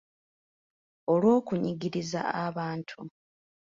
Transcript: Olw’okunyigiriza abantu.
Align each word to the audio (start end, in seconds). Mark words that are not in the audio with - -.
Olw’okunyigiriza 1.11 2.21
abantu. 2.45 2.97